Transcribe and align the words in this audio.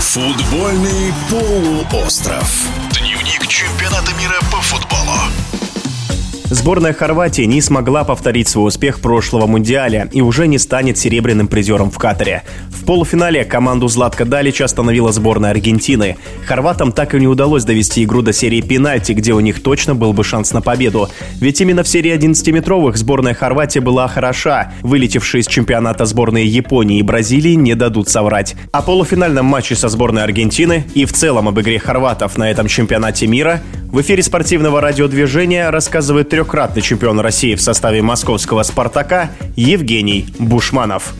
Футбольный 0.00 1.12
полуостров. 1.30 2.66
Дневник 2.92 3.46
чемпионата 3.46 4.12
мира 4.14 4.38
по 4.50 4.60
футболу. 4.60 5.41
Сборная 6.62 6.92
Хорватии 6.92 7.42
не 7.42 7.60
смогла 7.60 8.04
повторить 8.04 8.46
свой 8.46 8.68
успех 8.68 9.00
прошлого 9.00 9.48
Мундиаля 9.48 10.08
и 10.12 10.20
уже 10.20 10.46
не 10.46 10.58
станет 10.58 10.96
серебряным 10.96 11.48
призером 11.48 11.90
в 11.90 11.98
Катаре. 11.98 12.44
В 12.70 12.84
полуфинале 12.84 13.44
команду 13.44 13.88
Златка 13.88 14.24
Далича 14.24 14.66
остановила 14.66 15.10
сборная 15.10 15.50
Аргентины. 15.50 16.18
Хорватам 16.46 16.92
так 16.92 17.16
и 17.16 17.18
не 17.18 17.26
удалось 17.26 17.64
довести 17.64 18.04
игру 18.04 18.22
до 18.22 18.32
серии 18.32 18.60
пенальти, 18.60 19.10
где 19.10 19.32
у 19.32 19.40
них 19.40 19.60
точно 19.60 19.96
был 19.96 20.12
бы 20.12 20.22
шанс 20.22 20.52
на 20.52 20.62
победу. 20.62 21.08
Ведь 21.40 21.60
именно 21.60 21.82
в 21.82 21.88
серии 21.88 22.16
11-метровых 22.16 22.96
сборная 22.96 23.34
Хорватии 23.34 23.80
была 23.80 24.06
хороша. 24.06 24.72
Вылетевшие 24.82 25.40
из 25.40 25.48
чемпионата 25.48 26.04
сборные 26.04 26.46
Японии 26.46 27.00
и 27.00 27.02
Бразилии 27.02 27.54
не 27.54 27.74
дадут 27.74 28.08
соврать. 28.08 28.54
О 28.70 28.82
полуфинальном 28.82 29.46
матче 29.46 29.74
со 29.74 29.88
сборной 29.88 30.22
Аргентины 30.22 30.84
и 30.94 31.06
в 31.06 31.12
целом 31.12 31.48
об 31.48 31.60
игре 31.60 31.80
хорватов 31.80 32.38
на 32.38 32.48
этом 32.48 32.68
чемпионате 32.68 33.26
мира 33.26 33.60
в 33.92 34.00
эфире 34.00 34.22
спортивного 34.22 34.80
радиодвижения 34.80 35.70
рассказывает 35.70 36.30
трехкратный 36.52 36.82
чемпион 36.82 37.18
России 37.18 37.54
в 37.54 37.62
составе 37.62 38.02
московского 38.02 38.62
«Спартака» 38.62 39.30
Евгений 39.56 40.26
Бушманов 40.38 41.14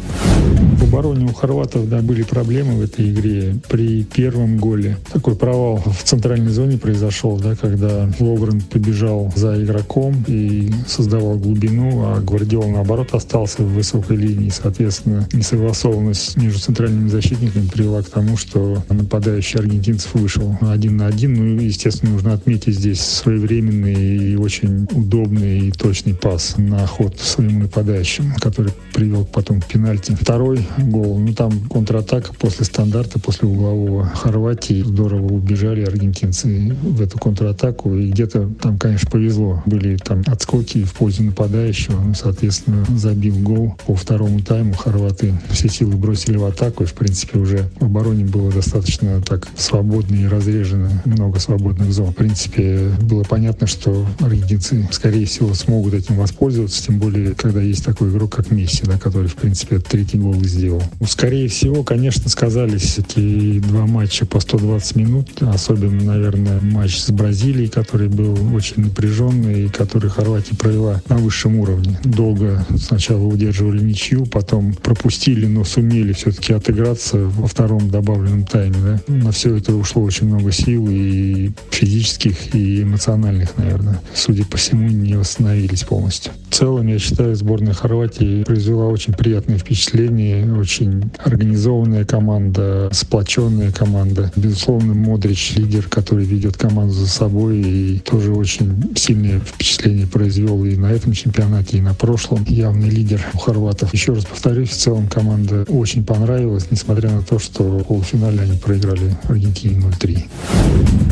обороне 0.83 1.27
у 1.27 1.33
хорватов 1.33 1.89
да, 1.89 2.01
были 2.01 2.23
проблемы 2.23 2.75
в 2.79 2.83
этой 2.83 3.11
игре. 3.11 3.57
При 3.69 4.05
первом 4.05 4.59
голе 4.59 4.97
такой 5.13 5.37
провал 5.37 5.83
в 5.85 6.03
центральной 6.03 6.51
зоне 6.51 6.79
произошел, 6.79 7.39
да, 7.39 7.55
когда 7.55 8.11
Логрен 8.19 8.61
побежал 8.61 9.33
за 9.35 9.63
игроком 9.63 10.25
и 10.27 10.71
создавал 10.87 11.37
глубину, 11.37 12.05
а 12.05 12.21
Гвардиол, 12.21 12.69
наоборот, 12.71 13.09
остался 13.13 13.63
в 13.63 13.73
высокой 13.73 14.17
линии. 14.17 14.51
Соответственно, 14.51 15.29
несогласованность 15.33 16.37
между 16.37 16.61
центральными 16.61 17.09
защитниками 17.09 17.67
привела 17.67 18.03
к 18.03 18.09
тому, 18.09 18.37
что 18.37 18.83
нападающий 18.89 19.61
аргентинцев 19.61 20.15
вышел 20.15 20.57
один 20.61 20.97
на 20.97 21.07
один. 21.07 21.35
Ну, 21.35 21.61
естественно, 21.61 22.13
нужно 22.13 22.33
отметить 22.35 22.75
здесь 22.75 23.01
своевременный 23.01 24.33
и 24.33 24.37
очень 24.37 24.87
удобный 24.93 25.69
и 25.69 25.73
точный 25.73 26.15
пас 26.15 26.55
на 26.57 26.87
ход 26.87 27.19
своим 27.19 27.61
нападающим, 27.61 28.35
который 28.41 28.73
привел 28.93 29.25
потом 29.25 29.61
к 29.61 29.67
пенальти. 29.67 30.17
Второй 30.21 30.67
гол. 30.79 31.19
Ну, 31.19 31.35
там 31.35 31.53
контратака 31.69 32.33
после 32.39 32.65
стандарта, 32.65 33.19
после 33.19 33.49
углового 33.49 34.07
Хорватии. 34.07 34.83
Здорово 34.83 35.33
убежали 35.33 35.85
аргентинцы 35.85 36.75
в 36.83 37.01
эту 37.01 37.19
контратаку. 37.19 37.95
И 37.95 38.11
где-то 38.11 38.49
там, 38.61 38.79
конечно, 38.79 39.11
повезло. 39.11 39.63
Были 39.67 39.97
там 39.97 40.23
отскоки 40.27 40.85
в 40.85 40.93
пользу 40.95 41.25
нападающего. 41.25 42.01
Ну, 42.01 42.15
соответственно, 42.15 42.85
забил 42.97 43.37
гол 43.39 43.77
по 43.87 43.95
второму 43.95 44.41
тайму. 44.41 44.75
Хорваты 44.75 45.35
все 45.51 45.69
силы 45.69 45.97
бросили 45.97 46.37
в 46.37 46.45
атаку. 46.45 46.85
И, 46.85 46.87
в 46.87 46.95
принципе, 46.95 47.39
уже 47.39 47.71
в 47.81 47.85
обороне 47.85 48.25
было 48.25 48.51
достаточно 48.51 49.21
так 49.21 49.49
свободно 49.57 50.17
и 50.17 50.27
разрежено. 50.27 50.89
Много 51.05 51.39
свободных 51.39 51.93
зон. 51.93 52.11
В 52.11 52.15
принципе, 52.15 52.91
было 53.03 53.25
понятно, 53.25 53.67
что 53.67 54.07
аргентинцы, 54.21 54.89
скорее 54.93 55.27
всего, 55.27 55.55
смогут 55.55 55.95
этим 55.95 56.17
воспользоваться. 56.17 56.83
Тем 56.87 56.99
более, 56.99 57.35
когда 57.35 57.61
есть 57.61 57.85
такой 57.85 58.11
игрок, 58.11 58.33
как 58.33 58.51
Месси, 58.51 58.85
да, 58.85 58.99
который, 58.99 59.29
в 59.29 59.35
принципе, 59.35 59.79
третий 59.79 60.19
гол 60.19 60.35
сделал 60.45 60.62
сделал. 60.63 60.83
Скорее 61.07 61.49
всего, 61.49 61.83
конечно, 61.83 62.29
сказались 62.31 62.99
эти 62.99 63.59
два 63.59 63.87
матча 63.87 64.25
по 64.27 64.39
120 64.41 64.97
минут, 64.97 65.29
особенно, 65.41 66.05
наверное, 66.05 66.61
матч 66.61 66.99
с 66.99 67.11
Бразилией, 67.11 67.69
который 67.69 68.09
был 68.09 68.55
очень 68.55 68.85
напряженный 68.85 69.65
и 69.65 69.69
который 69.69 70.11
Хорватия 70.11 70.55
провела 70.57 71.03
на 71.09 71.17
высшем 71.17 71.57
уровне. 71.57 71.99
Долго 72.05 72.65
сначала 72.79 73.25
удерживали 73.25 73.83
ничью, 73.83 74.27
потом 74.27 74.75
пропустили, 74.75 75.47
но 75.47 75.65
сумели 75.65 76.13
все-таки 76.13 76.53
отыграться 76.53 77.19
во 77.19 77.49
втором 77.49 77.91
добавленном 77.91 78.45
тайме. 78.45 78.77
Да? 78.85 79.01
На 79.13 79.33
все 79.33 79.57
это 79.57 79.75
ушло 79.75 80.03
очень 80.03 80.29
много 80.29 80.53
сил 80.53 80.87
и 80.89 81.51
физических, 81.71 82.55
и 82.55 82.83
эмоциональных, 82.83 83.57
наверное. 83.57 84.01
Судя 84.15 84.45
по 84.45 84.57
всему, 84.57 84.89
не 84.89 85.15
восстановились 85.15 85.83
полностью. 85.83 86.33
В 86.51 86.55
целом, 86.55 86.87
я 86.87 86.99
считаю, 86.99 87.35
сборная 87.35 87.73
Хорватии 87.73 88.45
произвела 88.45 88.87
очень 88.87 89.15
приятное 89.15 89.59
впечатление 89.59 90.45
очень 90.59 91.11
организованная 91.19 92.05
команда, 92.05 92.89
сплоченная 92.93 93.73
команда. 93.73 94.33
Безусловно, 94.37 94.95
Модрич 94.95 95.55
лидер, 95.57 95.89
который 95.89 96.25
ведет 96.25 96.57
команду 96.57 96.95
за 96.95 97.09
собой 97.09 97.59
и 97.61 97.99
тоже 97.99 98.33
очень 98.33 98.93
сильное 98.97 99.41
впечатление 99.41 100.07
произвел 100.07 100.65
и 100.65 100.77
на 100.77 100.87
этом 100.87 101.13
чемпионате, 101.13 101.79
и 101.79 101.81
на 101.81 101.95
прошлом. 101.95 102.45
Явный 102.47 102.89
лидер 102.89 103.25
у 103.35 103.39
хорватов. 103.39 103.93
Еще 103.93 104.13
раз 104.13 104.25
повторюсь, 104.25 104.71
в 104.71 104.77
целом 104.77 105.09
команда 105.09 105.65
очень 105.69 106.05
понравилась, 106.05 106.67
несмотря 106.71 107.11
на 107.11 107.23
то, 107.23 107.39
что 107.39 107.63
в 107.63 107.85
полуфинале 107.85 108.41
они 108.41 108.59
проиграли 108.59 109.17
Аргентине 109.29 109.81
0-3. 109.81 110.25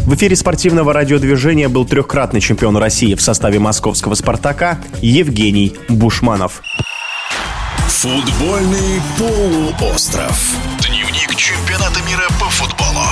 В 0.07 0.15
эфире 0.15 0.37
спортивного 0.37 0.93
радиодвижения 0.93 1.69
был 1.69 1.84
трехкратный 1.84 2.41
чемпион 2.41 2.77
России 2.77 3.15
в 3.15 3.22
составе 3.22 3.59
московского 3.59 4.15
«Спартака» 4.15 4.78
Евгений 5.01 5.75
Бушманов. 5.89 6.62
Футбольный 8.00 9.03
полуостров. 9.19 10.56
Дневник 10.81 11.34
чемпионата 11.34 12.00
мира 12.05 12.27
по 12.41 12.49
футболу. 12.49 13.05